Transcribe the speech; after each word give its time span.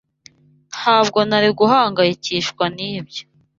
Ntabwo 0.77 1.19
nari 1.29 1.49
guhangayikishwa 1.59 2.63
nibyo. 2.77 3.23